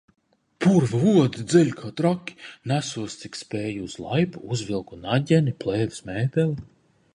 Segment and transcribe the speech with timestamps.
[0.63, 2.37] Purva odi dzeļ kā traki,
[2.71, 6.61] nesos, cik spēju uz laipu, uzvilku naģeni, plēves mēteli.